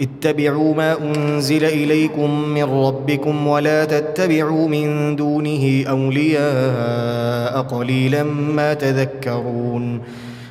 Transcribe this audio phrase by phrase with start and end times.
[0.00, 10.00] اتبعوا ما أنزل إليكم من ربكم ولا تتبعوا من دونه أولياء قليلا ما تذكرون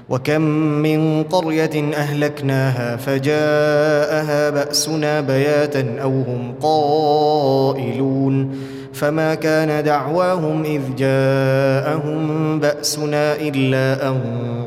[0.09, 0.41] وكم
[0.81, 8.55] من قرية أهلكناها فجاءها بأسنا بياتا أو هم قائلون
[8.93, 14.19] فما كان دعواهم إذ جاءهم بأسنا إلا أن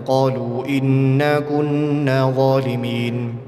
[0.06, 3.47] قالوا إنا كنا ظالمين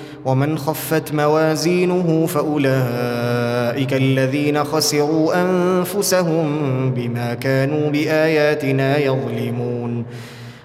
[0.25, 6.45] ومن خفت موازينه فأولئك الذين خسروا أنفسهم
[6.95, 10.05] بما كانوا بآياتنا يظلمون.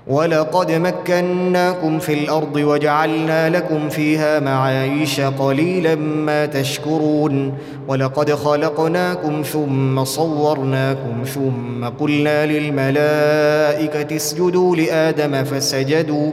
[0.07, 7.55] ولقد مكناكم في الأرض وجعلنا لكم فيها معايش قليلا ما تشكرون.
[7.89, 16.33] ولقد خلقناكم ثم صورناكم ثم قلنا للملائكة اسجدوا لآدم فسجدوا.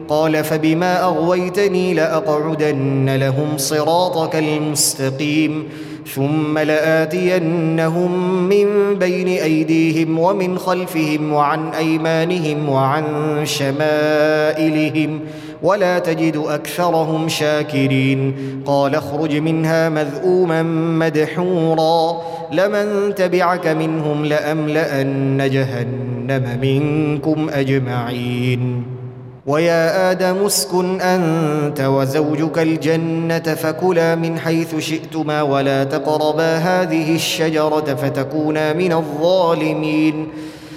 [0.11, 5.69] قال فبما أغويتني لأقعدن لهم صراطك المستقيم
[6.15, 13.05] ثم لآتينهم من بين أيديهم ومن خلفهم وعن أيمانهم وعن
[13.43, 15.19] شمائلهم
[15.63, 18.33] ولا تجد أكثرهم شاكرين
[18.65, 20.63] قال اخرج منها مذءوما
[20.99, 22.21] مدحورا
[22.51, 29.00] لمن تبعك منهم لأملأن جهنم منكم أجمعين
[29.45, 38.73] ويا آدم اسكن أنت وزوجك الجنة فكلا من حيث شئتما ولا تقربا هذه الشجرة فتكونا
[38.73, 40.27] من الظالمين.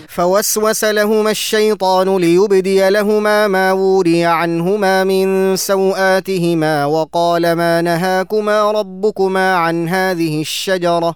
[0.08, 9.88] فوسوس لهما الشيطان ليبدي لهما ما وري عنهما من سوآتهما وقال ما نهاكما ربكما عن
[9.88, 11.14] هذه الشجرة.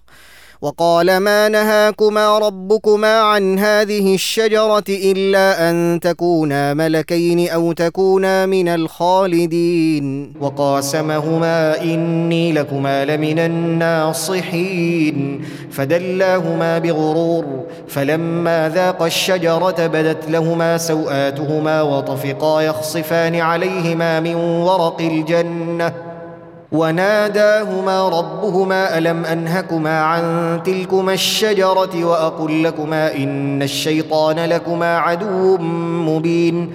[0.63, 10.33] وقال ما نهاكما ربكما عن هذه الشجرة إلا أن تكونا ملكين أو تكونا من الخالدين.
[10.41, 15.45] وقاسمهما إني لكما لمن الناصحين.
[15.71, 17.45] فدلاهما بغرور
[17.89, 26.08] فلما ذاقا الشجرة بدت لهما سوآتهما وطفقا يخصفان عليهما من ورق الجنة.
[26.73, 30.23] وناداهما ربهما ألم أنهكما عن
[30.65, 35.59] تلكما الشجرة وأقل لكما إن الشيطان لكما عدو
[36.09, 36.73] مبين.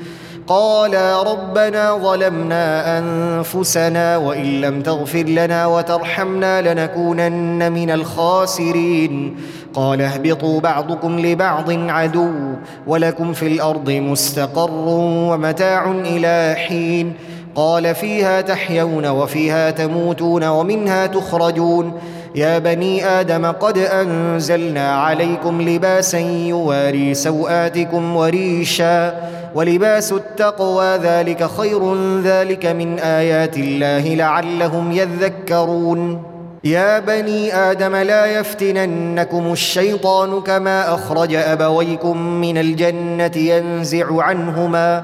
[0.47, 9.35] قالا ربنا ظلمنا أنفسنا وإن لم تغفر لنا وترحمنا لنكونن من الخاسرين.
[9.73, 12.31] قال اهبطوا بعضكم لبعض عدو
[12.87, 14.71] ولكم في الأرض مستقر
[15.29, 17.13] ومتاع إلى حين.
[17.55, 21.93] قال فيها تحيون وفيها تموتون ومنها تخرجون.
[22.35, 29.13] يا بني آدم قد أنزلنا عليكم لباسا يواري سوآتكم وريشا
[29.55, 36.23] ولباس التقوى ذلك خير ذلك من آيات الله لعلهم يذكرون.
[36.63, 45.03] يا بني آدم لا يفتننكم الشيطان كما أخرج أبويكم من الجنة ينزع عنهما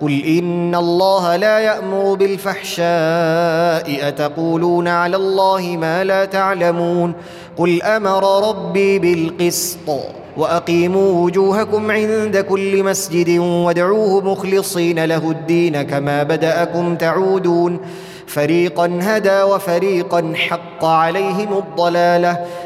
[0.00, 7.12] قل ان الله لا يامر بالفحشاء اتقولون على الله ما لا تعلمون
[7.56, 9.90] قل أمر ربي بالقسط
[10.36, 17.80] واقيموا وجوهكم عند كل مسجد وادعوه مخلصين له الدين كما بداكم تعودون
[18.26, 22.38] فريقا هدى وفريقا حق عليهم الضلاله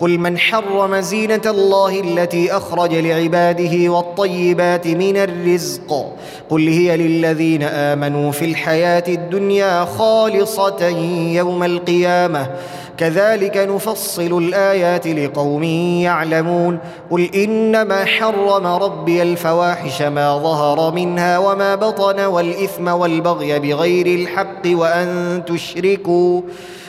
[0.00, 6.12] قل من حرم زينة الله التي أخرج لعباده والطيبات من الرزق.
[6.50, 10.88] قل هي للذين آمنوا في الحياة الدنيا خالصة
[11.32, 12.50] يوم القيامة.
[12.98, 15.62] كذلك نفصل الآيات لقوم
[16.02, 16.78] يعلمون.
[17.10, 25.42] قل إنما حرم ربي الفواحش ما ظهر منها وما بطن والإثم والبغي بغير الحق وأن
[25.46, 26.42] تشركوا.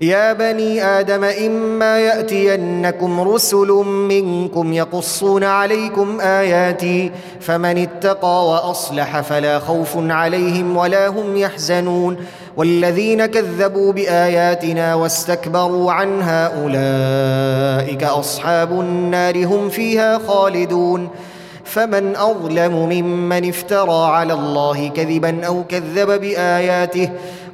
[0.00, 9.92] يا بني آدم إما يأتينكم رسل منكم يقصون عليكم آياتي فمن اتقى وأصلح فلا خوف
[9.96, 12.16] عليهم ولا هم يحزنون.
[12.56, 21.08] والذين كذبوا بآياتنا واستكبروا عنها أولئك أصحاب النار هم فيها خالدون.
[21.64, 27.10] فمن أظلم ممن افترى على الله كذبا أو كذب بآياته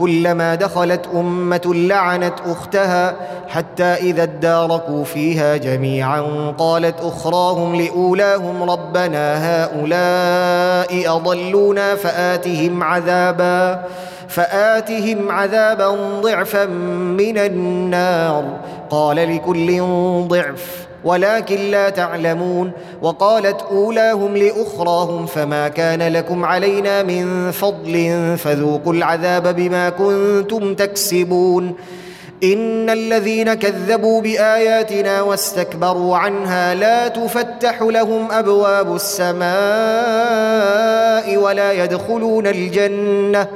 [0.00, 3.16] كلما دخلت أمة لعنت أختها
[3.48, 13.84] حتى إذا اداركوا فيها جميعا قالت أخراهم لأولاهم ربنا هؤلاء أضلونا فآتهم عذابا
[14.28, 15.88] فآتهم عذابا
[16.20, 18.44] ضعفا من النار
[18.90, 19.82] قال لكل
[20.28, 29.56] ضعف ولكن لا تعلمون وقالت أولاهم لأخراهم فما كان لكم علينا من فضل فذوقوا العذاب
[29.56, 31.74] بما كنتم تكسبون
[32.42, 39.50] إن الذين كذبوا بآياتنا واستكبروا عنها لا تفتح لهم أبواب السماء
[41.36, 43.48] ولا يدخلون الجنة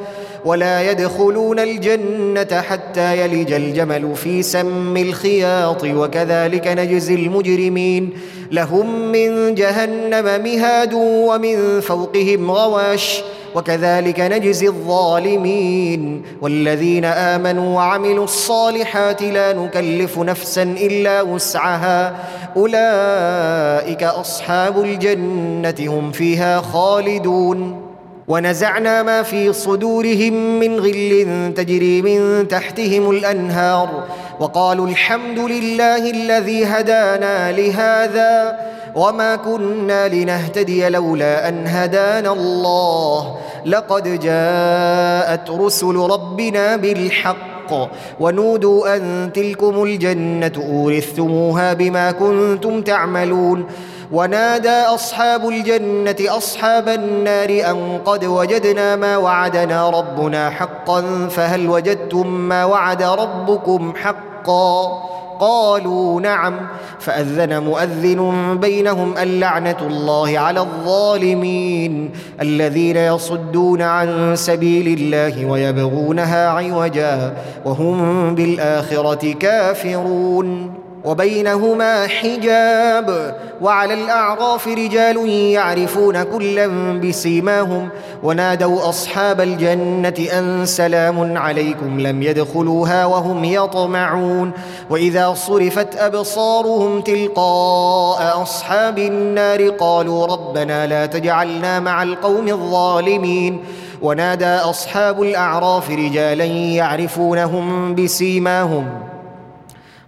[0.45, 8.11] ولا يدخلون الجنة حتى يلج الجمل في سم الخياط وكذلك نجزي المجرمين.
[8.51, 13.23] لهم من جهنم مهاد ومن فوقهم غواش
[13.55, 16.23] وكذلك نجزي الظالمين.
[16.41, 22.15] والذين آمنوا وعملوا الصالحات لا نكلف نفسا إلا وسعها.
[22.57, 27.84] أولئك أصحاب الجنة هم فيها خالدون.
[28.29, 34.05] ونزعنا ما في صدورهم من غل تجري من تحتهم الأنهار
[34.41, 38.59] وقالوا الحمد لله الذي هدانا لهذا
[38.95, 43.37] وما كنا لنهتدي لولا أن هدانا الله.
[43.67, 47.91] لقد جاءت رسل ربنا بالحق
[48.21, 53.67] ونودوا أن تلكم الجنة أورثتموها بما كنتم تعملون.
[54.15, 62.65] ونادى أصحاب الجنة أصحاب النار أن قد وجدنا ما وعدنا ربنا حقا فهل وجدتم ما
[62.65, 65.05] وعد ربكم حقا؟
[65.41, 66.55] قالوا نعم
[66.99, 78.35] فأذن مؤذن بينهم اللعنة الله على الظالمين الذين يصدون عن سبيل الله ويبغونها عوجا وهم
[78.35, 80.84] بالآخرة كافرون.
[81.05, 86.67] وبينهما حجاب وعلى الأعراف رجال يعرفون كلا
[87.01, 87.89] بسيماهم
[88.23, 94.53] ونادوا أصحاب الجنة أن سلام عليكم لم يدخلوها وهم يطمعون
[94.91, 103.65] وإذا صرفت أبصارهم تلقاء أصحاب النار قالوا ربنا لا تجعلنا مع القوم الظالمين
[104.03, 109.14] ونادى أصحاب الأعراف رجالا يعرفونهم بسيماهم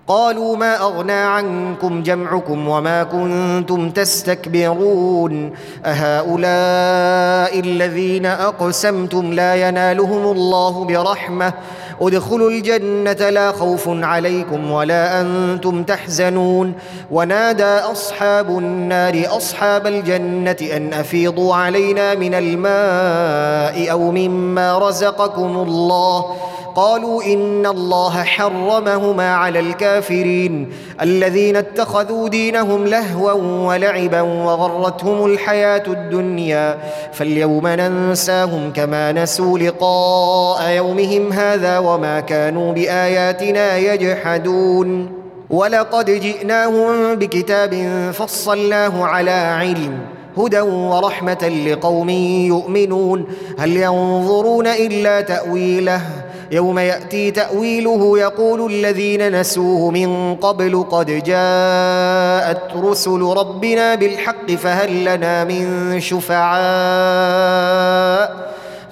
[0.08, 5.52] قالوا ما أغنى عنكم جمعكم وما كنتم تستكبرون
[5.84, 11.52] أهؤلاء الذين أقسمتم لا ينالهم الله برحمة
[12.00, 16.72] ادخلوا الجنة لا خوف عليكم ولا أنتم تحزنون
[17.10, 26.36] ونادى أصحاب النار أصحاب الجنة أن أفيضوا علينا من الماء أو مما رزقكم الله
[26.76, 33.32] قالوا إن الله حرمهما على الكافرين الذين اتخذوا دينهم لهوا
[33.68, 36.78] ولعبا وغرتهم الحياة الدنيا
[37.12, 45.12] فاليوم ننساهم كما نسوا لقاء يومهم هذا وما كانوا بآياتنا يجحدون
[45.50, 47.74] ولقد جئناهم بكتاب
[48.12, 49.98] فصلناه على علم
[50.38, 52.10] هدى ورحمة لقوم
[52.48, 53.24] يؤمنون
[53.58, 63.20] هل ينظرون إلا تأويله يوم يأتي تأويله يقول الذين نسوه من قبل قد جاءت رسل
[63.20, 66.56] ربنا بالحق فهل لنا من شفعاء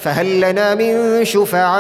[0.05, 1.75] فهل لنا من شفعاء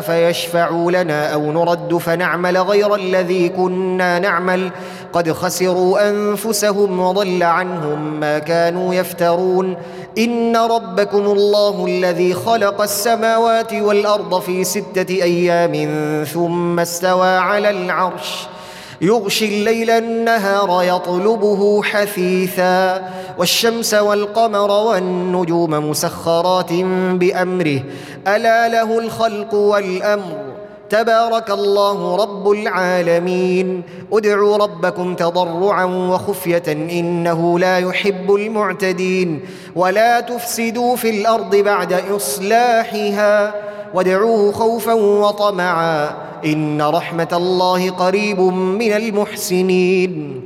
[0.00, 4.70] فيشفعوا لنا أو نرد فنعمل غير الذي كنا نعمل؟
[5.12, 9.76] قد خسروا أنفسهم وضل عنهم ما كانوا يفترون.
[10.18, 15.74] إن ربكم الله الذي خلق السماوات والأرض في ستة أيام
[16.24, 18.46] ثم استوى على العرش.
[19.02, 26.72] يغشي الليل النهار يطلبه حثيثا والشمس والقمر والنجوم مسخرات
[27.12, 27.82] بأمره.
[28.28, 30.36] ألا له الخلق والأمر.
[30.90, 33.82] تبارك الله رب العالمين.
[34.12, 39.40] ادعوا ربكم تضرعا وخفية إنه لا يحب المعتدين.
[39.76, 43.54] ولا تفسدوا في الأرض بعد إصلاحها.
[43.94, 46.29] وادعوه خوفا وطمعا.
[46.44, 50.40] إن رحمة الله قريب من المحسنين.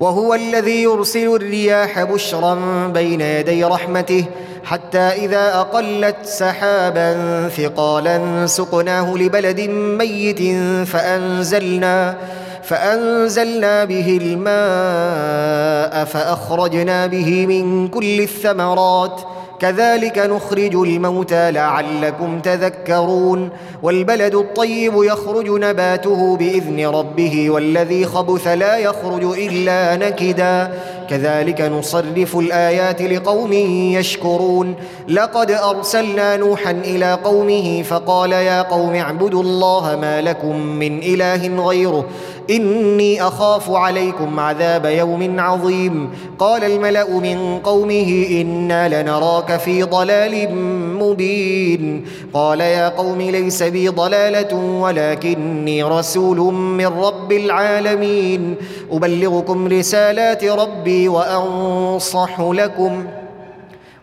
[0.00, 2.54] وهو الذي يرسل الرياح بشرا
[2.94, 4.24] بين يدي رحمته
[4.64, 10.42] حتى إذا أقلت سحابا ثقالا سقناه لبلد ميت
[10.88, 12.16] فأنزلنا
[12.62, 19.20] فأنزلنا به الماء فأخرجنا به من كل الثمرات
[19.60, 23.48] كذلك نخرج الموتى لعلكم تذكرون
[23.82, 30.72] والبلد الطيب يخرج نباته بإذن ربه والذي خبث لا يخرج إلا نكدا
[31.10, 33.52] كذلك نصرف الآيات لقوم
[33.92, 34.74] يشكرون.
[35.08, 42.04] لقد أرسلنا نوحا إلى قومه فقال يا قوم اعبدوا الله ما لكم من إله غيره.
[42.50, 46.10] إني أخاف عليكم عذاب يوم عظيم.
[46.38, 50.54] قال الملأ من قومه إنا لنراك في ضلال
[51.00, 52.04] مبين.
[52.32, 58.54] قال يا قوم ليس بي ضلالة ولكني رسول من رب العالمين.
[58.92, 63.04] أبلغكم رسالات ربي وأنصح لكم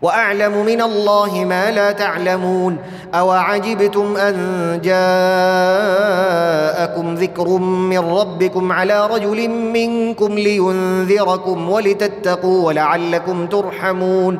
[0.02, 2.78] وأعلم من الله ما لا تعلمون
[3.16, 4.36] أوعجبتم أن
[4.84, 4.98] جاءكم
[7.16, 14.40] ذكر من ربكم على رجل منكم لينذركم ولتتقوا ولعلكم ترحمون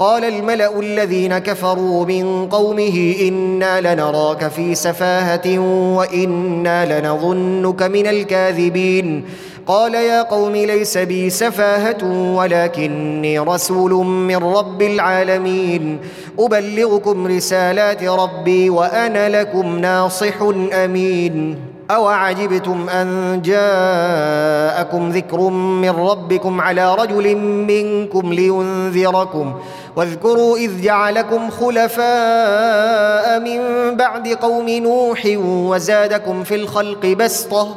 [0.00, 5.58] قال الملأ الذين كفروا من قومه إنا لنراك في سفاهة
[5.96, 9.24] وإنا لنظنك من الكاذبين.
[9.66, 15.98] قال يا قوم ليس بي سفاهة ولكني رسول من رب العالمين.
[16.38, 20.42] أبلغكم رسالات ربي وأنا لكم ناصح
[20.72, 21.56] أمين.
[21.90, 29.54] أوعجبتم أن جاءكم ذكر من ربكم على رجل منكم لينذركم؟
[29.96, 33.60] واذكروا إذ جعلكم خلفاء من
[33.96, 37.76] بعد قوم نوح وزادكم في الخلق بسطة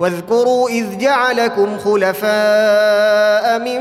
[0.00, 3.80] واذكروا إذ جعلكم خلفاء من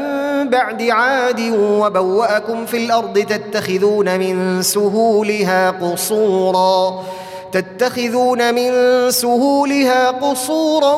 [0.50, 7.04] بعد عاد وبوأكم في الأرض تتخذون من سهولها قصورا
[7.51, 8.72] تتخذون من
[9.12, 10.96] سهولها قصورا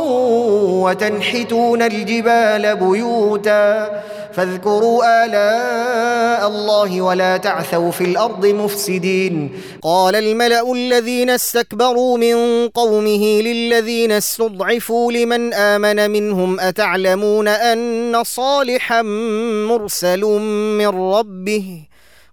[0.85, 4.01] وتنحتون الجبال بيوتا
[4.33, 9.51] فاذكروا آلاء الله ولا تعثوا في الأرض مفسدين.
[9.81, 19.01] قال الملأ الذين استكبروا من قومه للذين استضعفوا لمن آمن منهم أتعلمون أن صالحا
[19.67, 20.21] مرسل
[20.77, 21.90] من ربه؟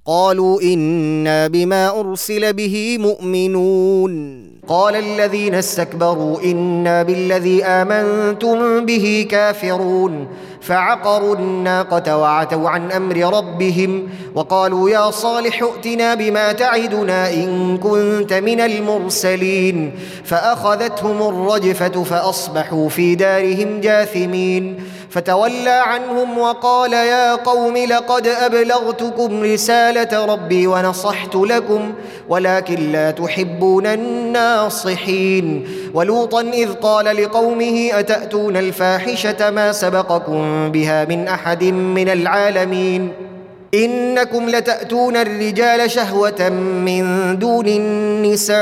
[0.08, 4.42] قالوا إنا بما أرسل به مؤمنون.
[4.68, 10.28] قال الذين استكبروا إنا بالذي آمنتم به كافرون.
[10.60, 18.60] فعقروا الناقة وعتوا عن أمر ربهم وقالوا يا صالح ائتنا بما تعدنا إن كنت من
[18.60, 19.92] المرسلين.
[20.24, 24.76] فأخذتهم الرجفة فأصبحوا في دارهم جاثمين.
[25.10, 31.92] فتولى عنهم وقال يا قوم لقد أبلغتكم رسالة ربي ونصحت لكم
[32.28, 35.68] ولكن لا تحبون الناصحين.
[35.94, 43.27] ولوطا إذ قال لقومه أتأتون الفاحشة ما سبقكم بها من أحد من العالمين؟
[43.74, 48.58] إنكم لتأتون الرجال شهوة من دون النساء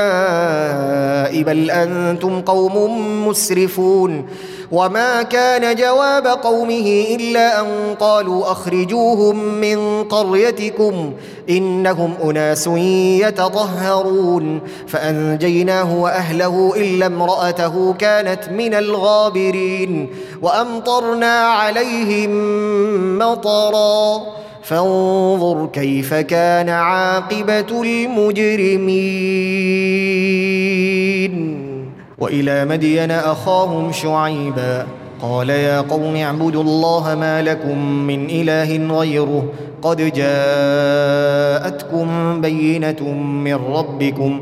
[1.43, 4.25] بل أنتم قوم مسرفون.
[4.71, 7.67] وما كان جواب قومه إلا أن
[7.99, 11.13] قالوا أخرجوهم من قريتكم
[11.49, 12.67] إنهم أناس
[13.27, 14.61] يتطهرون.
[14.87, 20.09] فأنجيناه وأهله إلا امرأته كانت من الغابرين
[20.41, 22.31] وأمطرنا عليهم
[23.17, 24.21] مطرا.
[24.67, 28.87] فانظر كيف كان عاقبة المجرمين.
[32.17, 34.87] وإلى مدين أخاهم شعيبا.
[35.21, 39.43] قال يا قوم اعبدوا الله ما لكم من إله غيره.
[39.81, 42.07] قد جاءتكم
[42.41, 44.41] بينة من ربكم.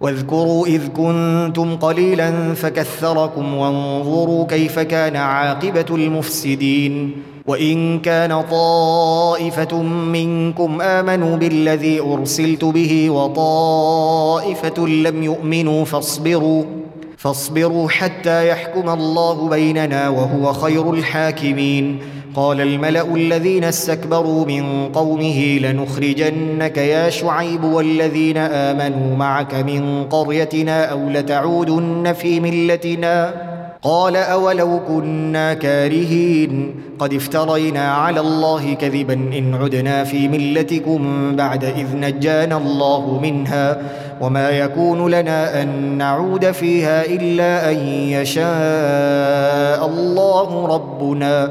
[0.00, 7.12] واذكروا إذ كنتم قليلا فكثركم وانظروا كيف كان عاقبة المفسدين.
[7.46, 16.64] وإن كان طائفة منكم آمنوا بالذي أرسلت به وطائفة لم يؤمنوا فاصبروا
[17.16, 21.98] فاصبروا حتى يحكم الله بيننا وهو خير الحاكمين.
[22.36, 31.08] قال الملأ الذين استكبروا من قومه لنخرجنك يا شعيب والذين آمنوا معك من قريتنا أو
[31.08, 33.34] لتعودن في ملتنا
[33.82, 41.96] قال أولو كنا كارهين قد افترينا على الله كذبا إن عدنا في ملتكم بعد إذ
[41.96, 43.78] نجانا الله منها
[44.20, 51.50] وما يكون لنا أن نعود فيها إلا أن يشاء الله ربنا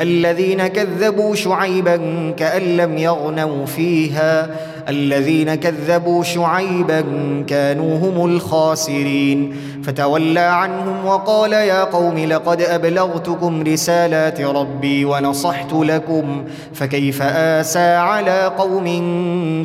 [0.00, 1.96] الذين كذبوا شعيبا
[2.36, 4.50] كأن لم يغنوا فيها.
[4.88, 7.04] الذين كذبوا شعيبا
[7.46, 9.56] كانوا هم الخاسرين.
[9.84, 16.44] فتولى عنهم وقال يا قوم لقد أبلغتكم رسالات ربي ونصحت لكم
[16.74, 18.86] فكيف آسى على قوم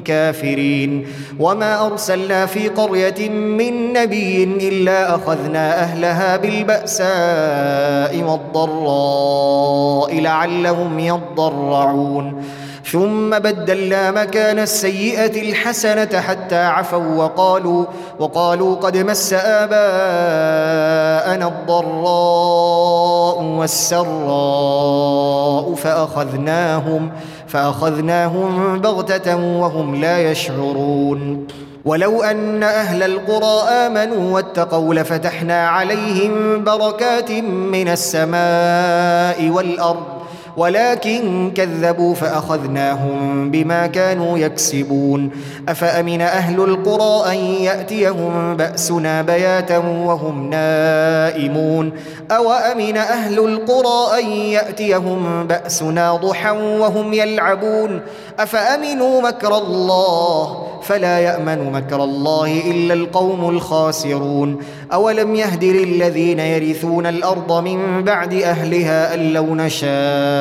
[0.05, 1.07] كافرين؟
[1.39, 12.43] وما أرسلنا في قرية من نبي إلا أخذنا أهلها بالبأساء والضراء لعلهم يضرعون.
[12.91, 17.85] ثم بدلنا مكان السيئة الحسنة حتى عفوا وقالوا
[18.19, 19.77] وقالوا قد مس آباءنا
[21.47, 27.11] الضراء والسراء فأخذناهم
[27.47, 31.47] فأخذناهم بغتة وهم لا يشعرون.
[31.85, 40.18] ولو أن أهل القرى آمنوا واتقوا لفتحنا عليهم بركات من السماء والأرض.
[40.59, 45.31] ولكن كذبوا فأخذناهم بما كانوا يكسبون.
[45.69, 51.91] أفأمن أهل القرى أن يأتيهم بأسنا بياتا وهم نائمون؟
[52.31, 58.01] أو امن أهل القرى أن يأتيهم بأسنا ضحى وهم يلعبون؟
[58.39, 64.59] أفأمنوا مكر الله؟ فلا يأمن مكر الله إلا القوم الخاسرون.
[64.93, 69.55] أولم يهد للذين يرثون الأرض من بعد أهلها أن لو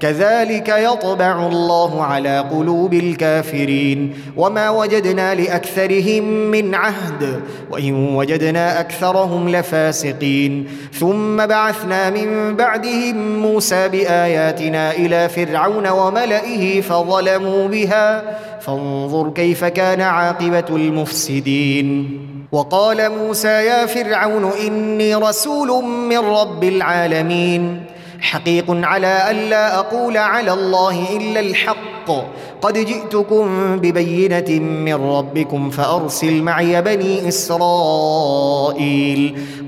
[0.00, 4.14] كذلك يطبع الله على قلوب الكافرين.
[4.36, 10.68] وما وجدنا لأكثرهم من عهد وإن وجدنا أكثرهم لفاسقين.
[10.92, 18.22] ثم بعثنا من بعدهم موسى بآياتنا إلى فرعون وملئه فظلموا بها.
[18.60, 22.18] فانظر كيف كان عاقبة المفسدين.
[22.52, 27.82] وقال موسى يا فرعون إني رسول من رب العالمين.
[28.20, 32.10] حقيق على الا أقول على الله إلا الحق.
[32.60, 38.78] قد جئتكم ببينة من ربكم فأرسل معي بني إسرائيل.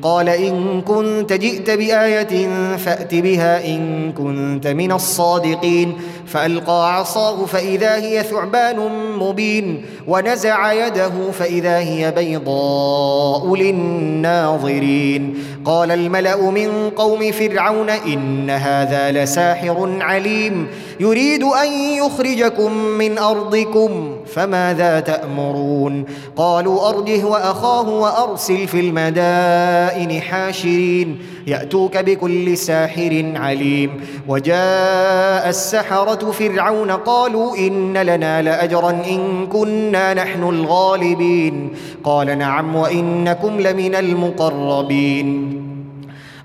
[0.03, 5.93] قال إن كنت جئت بآية فأت بها إن كنت من الصادقين.
[6.27, 8.77] فألقى عصاه فإذا هي ثعبان
[9.19, 15.35] مبين ونزع يده فإذا هي بيضاء للناظرين.
[15.65, 20.67] قال الملأ من قوم فرعون إن هذا لساحر عليم
[21.01, 26.05] يريد أن يخرجكم من أرضكم فماذا تأمرون؟
[26.37, 34.01] قالوا أرجه وأخاه وأرسل في المدائن حاشرين يأتوك بكل ساحر عليم.
[34.29, 41.71] وجاء السحرة فرعون قالوا إن لنا لأجرا إن كنا نحن الغالبين.
[42.05, 45.60] قال نعم وإنكم لمن المقربين.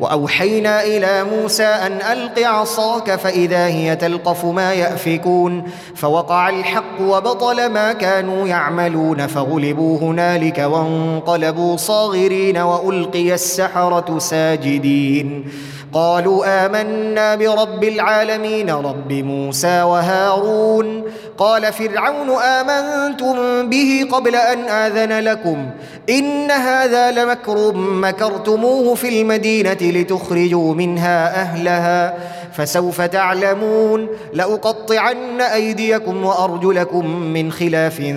[0.00, 5.62] وأوحينا إلى موسى أن ألق عصاك فإذا هي تلقف ما يأفكون
[5.94, 15.44] فوقع الحق وبطل ما كانوا يعملون فغلبوا هنالك وانقلبوا صاغرين وألقي السحرة ساجدين
[15.92, 21.02] قالوا آمنا برب العالمين رب موسى وهارون
[21.38, 25.70] قال فرعون آمنتم به قبل أن آذن لكم.
[26.10, 32.14] إن هذا لمكر مكرتموه في المدينة لتخرجوا منها أهلها.
[32.52, 38.14] فسوف تعلمون لأقطعن أيديكم وأرجلكم من خلاف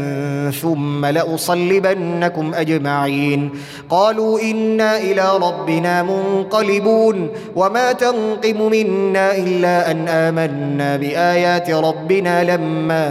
[0.61, 3.51] ثم لأصلبنكم أجمعين.
[3.89, 7.29] قالوا إنا إلى ربنا منقلبون.
[7.55, 13.10] وما تنقم منا إلا أن آمنا بآيات ربنا لما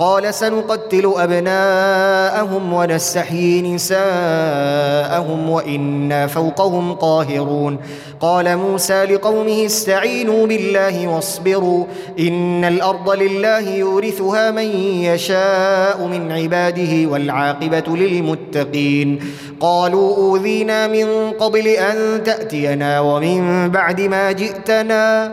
[0.00, 7.78] قال سنقتل أبناءهم ونستحيي نساءهم وإنا فوقهم قاهرون.
[8.20, 11.84] قال موسى لقومه استعينوا بالله واصبروا
[12.18, 14.68] إن الأرض لله يورثها من
[15.04, 19.20] يشاء من عباده والعاقبة للمتقين.
[19.60, 25.32] قالوا أوذينا من قبل أن تأتينا ومن بعد ما جئتنا.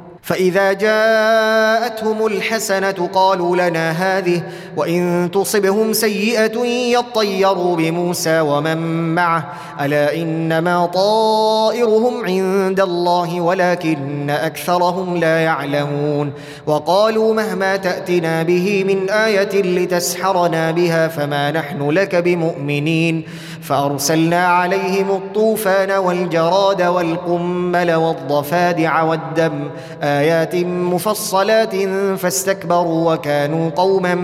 [0.21, 4.43] فإذا جاءتهم الحسنة قالوا لنا هذه
[4.77, 6.65] وإن تصبهم سيئة
[6.99, 8.77] يطيروا بموسى ومن
[9.15, 9.53] معه.
[9.81, 16.33] ألا إنما طائرهم عند الله ولكن أكثرهم لا يعلمون.
[16.67, 23.23] وقالوا مهما تأتنا به من آية لتسحرنا بها فما نحن لك بمؤمنين.
[23.61, 29.69] فأرسلنا عليهم الطوفان والجراد والقمل والضفادع والدم
[30.03, 31.75] آيات مفصلات
[32.17, 34.15] فاستكبروا وكانوا قوما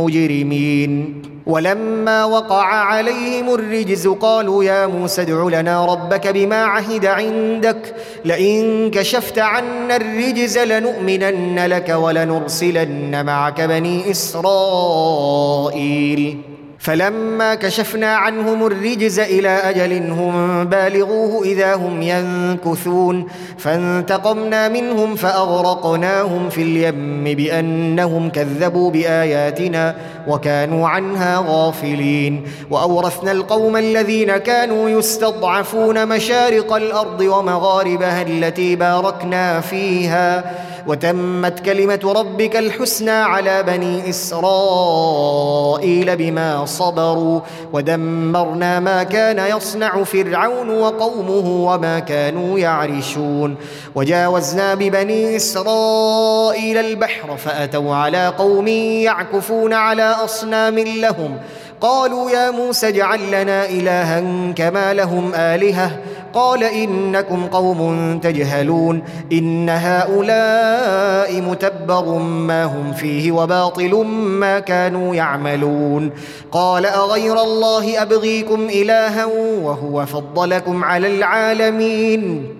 [0.00, 1.22] مجرمين.
[1.46, 7.94] ولما وقع عليهم الرجز قالوا يا موسى ادع لنا ربك بما عهد عندك.
[8.24, 15.20] لئن كشفت عنا الرجز لنؤمنن لك ولنرسلن معك بني إسرائيل.
[16.80, 23.26] فلما كشفنا عنهم الرجز إلى أجل هم بالغوه إذا هم ينكثون
[23.58, 29.96] فانتقمنا منهم فأغرقناهم في اليم بأنهم كذبوا بآياتنا
[30.28, 32.44] وكانوا عنها غافلين.
[32.70, 40.44] وأورثنا القوم الذين كانوا يستضعفون مشارق الأرض ومغاربها التي باركنا فيها.
[40.86, 47.40] وتمت كلمة ربك الحسنى على بني إسرائيل بما صبروا
[47.72, 53.56] ودمرنا ما كان يصنع فرعون وقومه وما كانوا يعرشون.
[53.94, 61.38] وجاوزنا ببني إسرائيل البحر فأتوا على قوم يعكفون على أصنام لهم
[61.80, 65.98] قالوا يا موسى اجعل لنا إلها كما لهم آلهة.
[66.32, 69.02] قال إنكم قوم تجهلون.
[69.32, 73.94] إن هؤلاء متبر ما هم فيه وباطل
[74.40, 76.10] ما كانوا يعملون.
[76.52, 79.24] قال أغير الله أبغيكم إلها
[79.62, 82.59] وهو فضلكم على العالمين.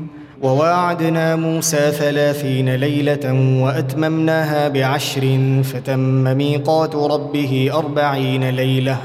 [0.41, 8.97] وواعدنا موسى ثلاثين ليلة وأتممناها بعشر فتم ميقات ربه أربعين ليلة.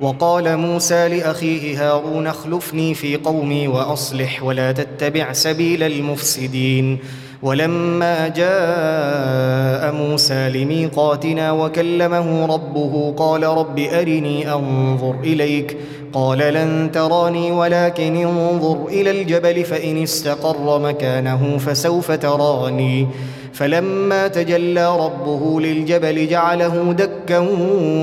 [0.00, 6.98] وقال موسى لأخيه هارون اخلفني في قومي وأصلح ولا تتبع سبيل المفسدين.
[7.42, 15.76] ولما جاء موسى لميقاتنا وكلمه ربه قال رب أرني أنظر إليك.
[16.14, 23.08] قال لن تراني ولكن انظر إلى الجبل فإن استقر مكانه فسوف تراني.
[23.52, 27.38] فلما تجلى ربه للجبل جعله دكا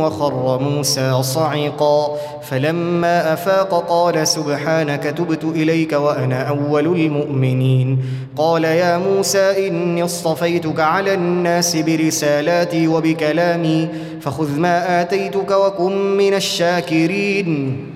[0.01, 2.17] وخر موسى صعقا.
[2.49, 7.99] فلما أفاق قال سبحانك تبت إليك وأنا أول المؤمنين.
[8.37, 13.87] قال يا موسى إني اصطفيتك على الناس برسالاتي وبكلامي.
[14.21, 17.90] فخذ ما آتيتك وكن من الشاكرين.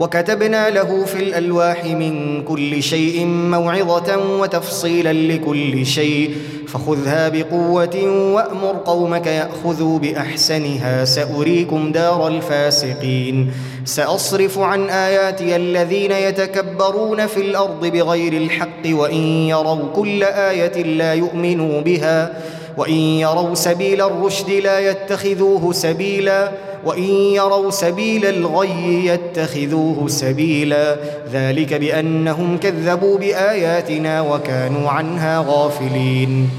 [0.00, 6.34] وكتبنا له في الألواح من كل شيء موعظة وتفصيلا لكل شيء.
[6.68, 7.96] فخذها بقوة
[8.34, 11.04] وأمر قومك يأخذوا بأحسنها.
[11.04, 13.52] سأريكم دار الفاسقين.
[13.84, 21.80] سأصرف عن آياتي الذين يتكبرون في الأرض بغير الحق وإن يروا كل آية لا يؤمنوا
[21.80, 22.32] بها
[22.76, 26.52] وإن يروا سبيل الرشد لا يتخذوه سبيلا.
[26.84, 30.96] وإن يروا سبيل الغي يتخذوه سبيلا.
[31.32, 36.50] ذلك بأنهم كذبوا بآياتنا وكانوا عنها غافلين.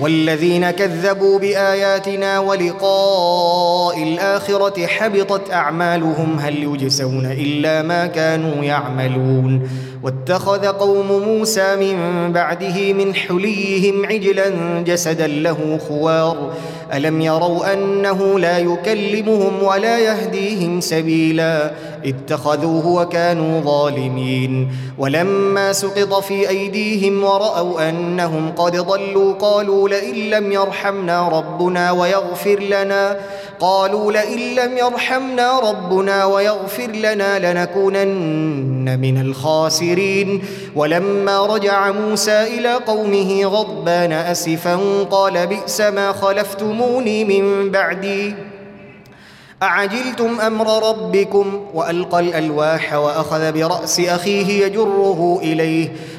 [0.00, 9.68] والذين كذبوا بآياتنا ولقاء الآخرة حبطت أعمالهم هل يجزون إلا ما كانوا يعملون.
[10.02, 14.48] واتخذ قوم موسى من بعده من حليهم عجلا
[14.86, 16.52] جسدا له خوار.
[16.92, 21.70] ألم يروا أنه لا يكلمهم ولا يهديهم سبيلا؟
[22.04, 24.68] اتخذوه وكانوا ظالمين.
[24.98, 33.16] ولما سقط في أيديهم ورأوا أنهم قد ضلوا قالوا لئن لم يرحمنا ربنا ويغفر لنا
[33.60, 40.44] قالوا لئن لم يرحمنا ربنا ويغفر لنا لنكونن من الخاسرين.
[40.76, 48.34] ولما رجع موسى إلى قومه غضبان أسفا قال بئس ما خلفتموني من بعدي.
[49.62, 55.88] أعجلتم أمر ربكم؟ وألقى الألواح وأخذ برأس أخيه يجره إليه.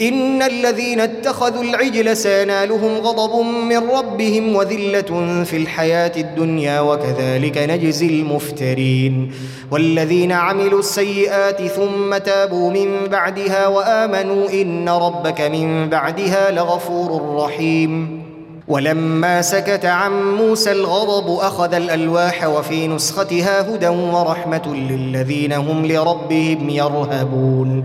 [0.00, 9.32] إن الذين اتخذوا العجل سينالهم غضب من ربهم وذلة في الحياة الدنيا وكذلك نجزي المفترين
[9.70, 18.22] والذين عملوا السيئات ثم تابوا من بعدها وآمنوا إن ربك من بعدها لغفور رحيم
[18.68, 27.84] ولما سكت عن موسى الغضب أخذ الألواح وفي نسختها هدى ورحمة للذين هم لربهم يرهبون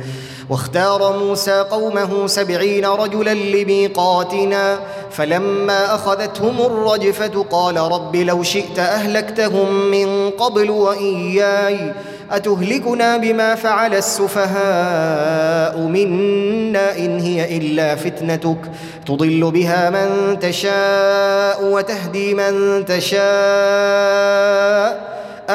[0.53, 4.79] واختار موسى قومه سبعين رجلا لميقاتنا
[5.11, 11.93] فلما أخذتهم الرجفة قال رب لو شئت أهلكتهم من قبل وإياي
[12.31, 18.57] أتهلكنا بما فعل السفهاء منا إن هي إلا فتنتك.
[19.05, 23.23] تضل بها من تشاء وتهدي من تشاء.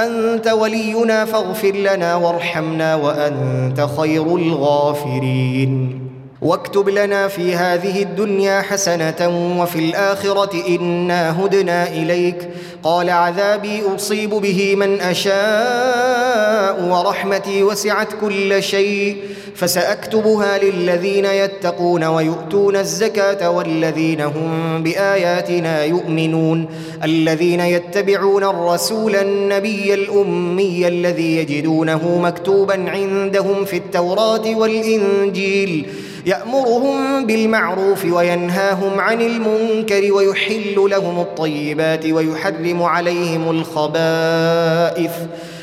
[0.06, 6.07] أنت ولينا فاغفر لنا وارحمنا وأنت خير الغافرين.
[6.42, 12.48] واكتب لنا في هذه الدنيا حسنة وفي الآخرة إنا هدنا إليك.
[12.82, 19.16] قال عذابي أصيب به من أشاء ورحمتي وسعت كل شيء.
[19.54, 26.66] فسأكتبها للذين يتقون ويؤتون الزكاة والذين هم بآياتنا يؤمنون.
[27.04, 35.86] الذين يتبعون الرسول النبي الأمي الذي يجدونه مكتوبا عندهم في التوراة والإنجيل.
[36.28, 45.12] يأمرهم بالمعروف وينهاهم عن المنكر ويحل لهم الطيبات ويحرم عليهم الخبائث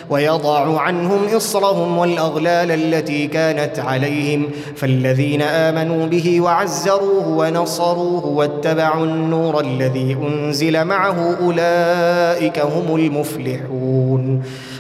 [0.10, 10.14] ويضع عنهم إصرهم والأغلال التي كانت عليهم فالذين آمنوا به وعزروه ونصروه واتبعوا النور الذي
[10.14, 14.44] أنزل معه أولئك هم المفلحون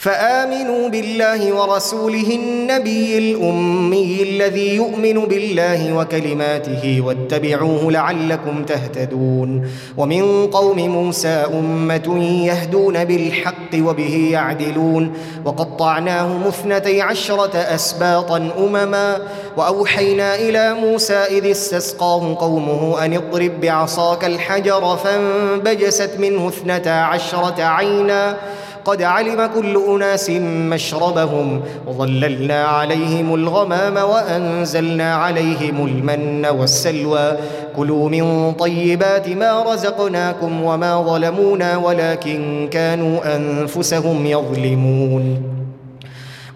[0.00, 9.68] فآمنوا بالله ورسوله النبي الأمي الذي يؤمن بالله وكلماته واتبعوه لعلكم تهتدون.
[9.96, 15.12] ومن قوم موسى أمة يهدون بالحق وبه يعدلون.
[15.44, 19.18] وقطعناهم اثنتي عشرة أسباطا أمما.
[19.56, 28.36] وأوحينا إلى موسى إذ استسقاه قومه أن اضرب بعصاك الحجر فانبجست منه اثنتا عشرة عينا.
[28.84, 30.30] قد علم كل أناس
[30.70, 37.36] مشربهم وظللنا عليهم الغمام وأنزلنا عليهم المن والسلوى.
[37.76, 45.42] كلوا من طيبات ما رزقناكم وما ظلمونا ولكن كانوا أنفسهم يظلمون.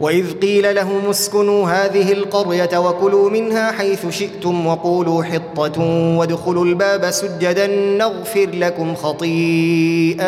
[0.01, 5.81] وإذ قيل لهم اسكنوا هذه القرية وكلوا منها حيث شئتم وقولوا حطة
[6.19, 7.67] وادخلوا الباب سجدا
[7.99, 10.21] نغفر لكم خطيئاتكم.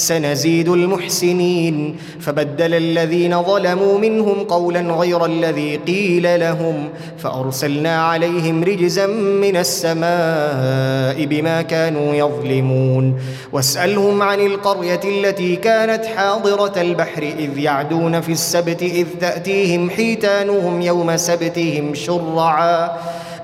[0.00, 9.56] سنزيد المحسنين فبدل الذين ظلموا منهم قولا غير الذي قيل لهم فأرسلنا عليهم رجزا من
[9.56, 13.20] السماء بما كانوا يظلمون
[13.52, 21.16] واسألهم عن القرية التي كانت حاضرة البحر إذ يعدون في السبت إذ تأتيهم حيتانهم يوم
[21.16, 22.90] سبتهم شرعا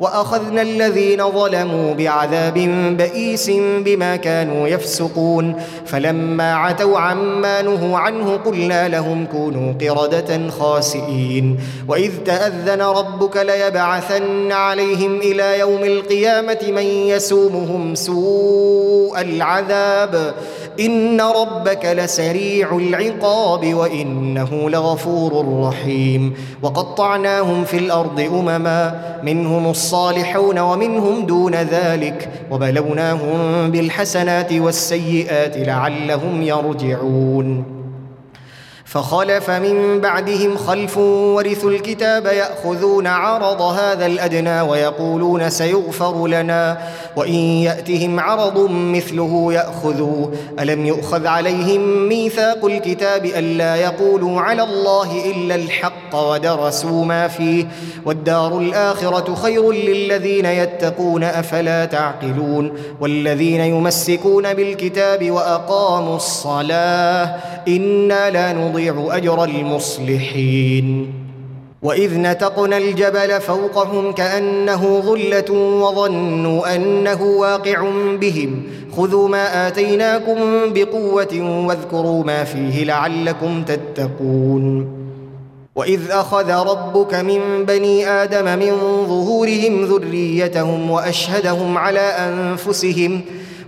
[0.00, 2.54] وأخذنا الذين ظلموا بعذاب
[2.98, 3.50] بئيس
[3.84, 5.54] بما كانوا يفسقون.
[5.86, 11.58] فلما عتوا عما نهوا عنه قلنا لهم كونوا قردة خاسئين.
[11.88, 20.34] وإذ تأذن ربك ليبعثن عليهم إلى يوم القيامة من يسومهم سوء العذاب.
[20.80, 31.54] ان ربك لسريع العقاب وانه لغفور رحيم وقطعناهم في الأرض امما منهم الصالحون ومنهم دون
[31.54, 37.73] ذلك وبلوناهم بالحسنات والسيئات لعلهم يرجعون
[38.84, 46.78] فخلف من بعدهم خلف ورثوا الكتاب يأخذون عرض هذا الأدنى ويقولون سيغفر لنا
[47.16, 50.26] وإن يأتهم عرض مثله يأخذوا.
[50.60, 57.64] ألم يؤخذ عليهم ميثاق الكتاب ألا يقولوا على الله إلا الحق ودرسوا ما فيه؟
[58.06, 67.36] والدار الآخرة خير للذين يتقون أفلا تعقلون؟ والذين يمسكون بالكتاب وأقاموا الصلاة
[67.68, 71.12] إنا لا نضيع نضيع أجر المصلحين.
[71.82, 75.50] وإذ نتقنا الجبل فوقهم كأنه ظلة
[75.80, 78.62] وظنوا أنه واقع بهم.
[78.96, 80.38] خذوا ما آتيناكم
[80.74, 84.94] بقوة واذكروا ما فيه لعلكم تتقون.
[85.76, 88.72] وإذ أخذ ربك من بني آدم من
[89.06, 93.20] ظهورهم ذريتهم وأشهدهم على أنفسهم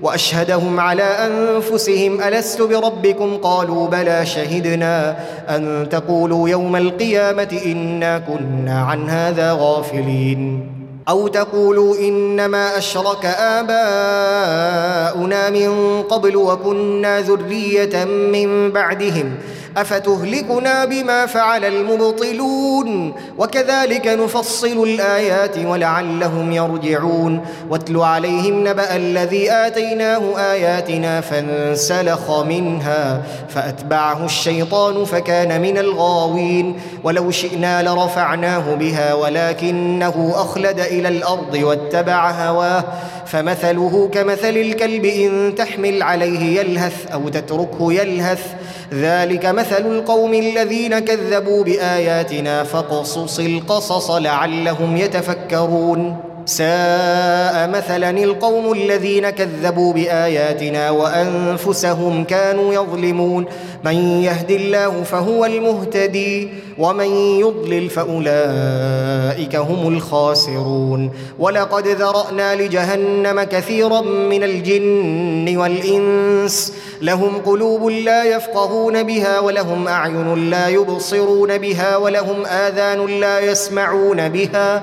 [0.02, 5.16] وأشهدهم على أنفسهم ألست بربكم؟ قالوا بلى شهدنا
[5.48, 10.72] أن تقولوا يوم القيامة إنا كنا عن هذا غافلين.
[11.08, 13.80] أو تقولوا إنما أشرك آباؤنا
[15.50, 19.34] من قبل وكنا ذرية من بعدهم.
[19.76, 27.40] أفتهلكنا بما فعل المبطلون؟ وكذلك نفصل الآيات ولعلهم يرجعون.
[27.70, 36.80] واتل عليهم نبأ الذي آتيناه آياتنا فانسلخ منها فأتبعه الشيطان فكان من الغاوين.
[37.04, 42.84] ولو شئنا لرفعناه بها ولكنه أخلد إلى الأرض واتبع هواه.
[43.26, 48.46] فمثله كمثل الكلب إن تحمل عليه يلهث أو تتركه يلهث.
[48.92, 56.16] ذلك مثل القوم الذين كذبوا بآياتنا فاقصص القصص لعلهم يتفكرون.
[56.46, 63.46] ساء مثلا القوم الذين كذبوا بآياتنا وأنفسهم كانوا يظلمون.
[63.84, 67.06] من يهد الله فهو المهتدي ومن
[67.40, 71.10] يضلل فأولئك هم الخاسرون.
[71.38, 76.72] ولقد ذرأنا لجهنم كثيرا من الجن والإنس
[77.02, 84.82] لهم قلوب لا يفقهون بها ولهم أعين لا يبصرون بها ولهم آذان لا يسمعون بها.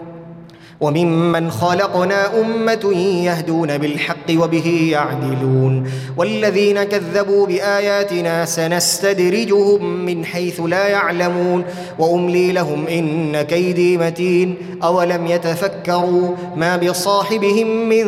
[0.81, 2.93] وممن خلقنا أمة
[3.25, 5.91] يهدون بالحق وبه يعدلون.
[6.17, 11.63] والذين كذبوا بآياتنا سنستدرجهم من حيث لا يعلمون.
[11.99, 14.55] وأملي لهم إن كيدي متين.
[14.83, 18.05] أولم يتفكروا ما بصاحبهم من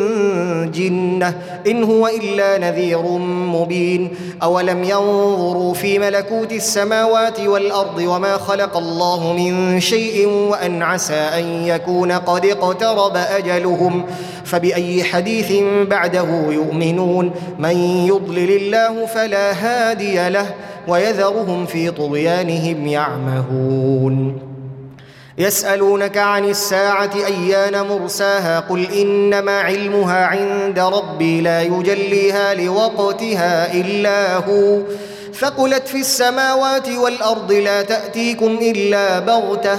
[0.70, 1.34] جنة
[1.66, 4.10] إن هو إلا نذير مبين.
[4.42, 12.12] أولم ينظروا في ملكوت السماوات والأرض وما خلق الله من شيء وأن عسى أن يكون
[12.12, 14.04] قد اقترب أجلهم
[14.44, 15.52] فبأي حديث
[15.90, 20.54] بعده يؤمنون؟ من يضلل الله فلا هادي له
[20.88, 24.38] ويذرهم في طغيانهم يعمهون.
[25.38, 34.78] يسألونك عن الساعة أيان مرساها؟ قل إنما علمها عند ربي لا يجليها لوقتها إلا هو.
[35.40, 39.78] ثقلت في السماوات والأرض لا تأتيكم إلا بغتة.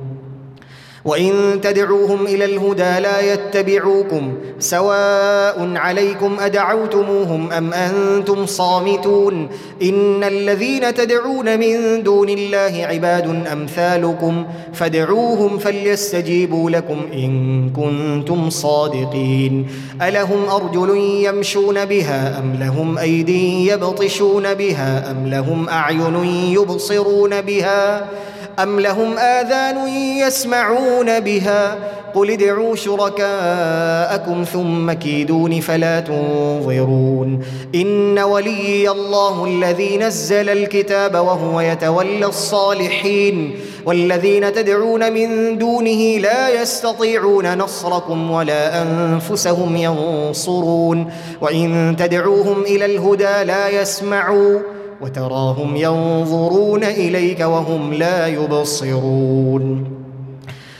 [1.05, 9.49] وان تدعوهم إلى الهدى لا يتبعوكم سواء عليكم ادعوتموهم ام أنتم صامتون
[9.81, 19.67] ان الذين تدعون من دون الله عباد امثالكم فادعوهم فليستجيبوا لكم ان كنتم صادقين
[20.01, 28.07] الهم ارجل يمشون بها ام لهم ايدي يبطشون بها ام لهم اعين يبصرون بها
[28.63, 29.87] أم لهم آذان
[30.17, 31.77] يسمعون بها
[32.15, 37.43] قل ادعوا شركاءكم ثم كيدون فلا تنظرون
[37.75, 43.55] إن ولي الله الذي نزل الكتاب وهو يتولى الصالحين
[43.85, 53.69] والذين تدعون من دونه لا يستطيعون نصركم ولا أنفسهم ينصرون وإن تدعوهم إلى الهدى لا
[53.81, 54.59] يسمعوا
[55.01, 59.97] وتراهم ينظرون إليك وهم لا يبصرون.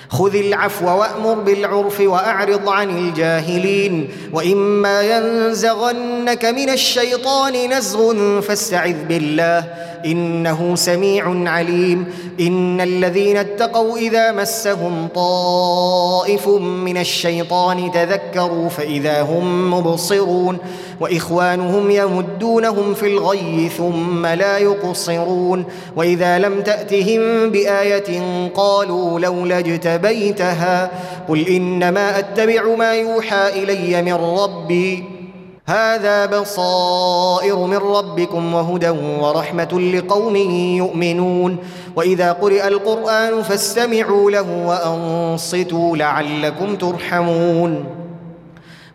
[0.10, 9.91] خذ العفو وأمر بالعرف وأعرض عن الجاهلين وإما ينزغنك من الشيطان نزغ فاستعذ بالله.
[10.06, 12.06] إنه سميع عليم.
[12.40, 20.58] إن الذين اتقوا إذا مسهم طائف من الشيطان تذكروا فإذا هم مبصرون.
[21.00, 25.66] وإخوانهم يمدونهم في الغي ثم لا يقصرون.
[25.96, 28.22] وإذا لم تأتهم بآية
[28.56, 30.92] قالوا لولا اجتبيتها.
[31.30, 35.21] قل إنما أتبع ما يوحى إلي من ربي.
[35.66, 40.36] هذا بصائر من ربكم وهدى ورحمة لقوم
[40.76, 41.58] يؤمنون.
[41.96, 47.86] وإذا قرئ القرآن فاستمعوا له وأنصتوا لعلكم ترحمون.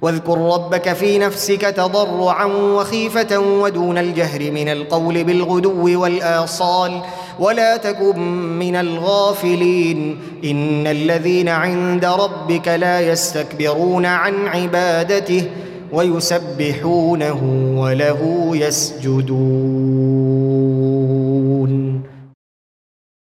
[0.03, 7.01] واذكر ربك في نفسك تضرعا وخيفة ودون الجهر من القول بالغدو والآصال.
[7.39, 8.19] ولا تكن
[8.59, 10.19] من الغافلين.
[10.45, 15.51] إن الذين عند ربك لا يستكبرون عن عبادته.
[15.93, 17.41] ويسبحونه
[17.77, 20.26] وله يسجدون.